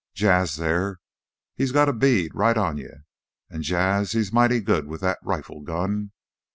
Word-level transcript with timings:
Jas' 0.15 0.57
thar, 0.57 0.97
he's 1.53 1.71
got 1.71 1.87
a 1.87 1.93
bead 1.93 2.33
right 2.33 2.57
on 2.57 2.79
yuh, 2.79 3.03
an' 3.51 3.61
Jas' 3.61 4.13
he's 4.13 4.33
mighty 4.33 4.59
good 4.59 4.87
with 4.87 5.01
that 5.01 5.19
rifle 5.21 5.61
gun. 5.61 6.09